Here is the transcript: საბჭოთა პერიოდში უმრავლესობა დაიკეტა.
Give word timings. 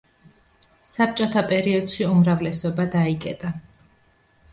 საბჭოთა 0.93 1.43
პერიოდში 1.51 2.07
უმრავლესობა 2.13 2.87
დაიკეტა. 2.97 3.53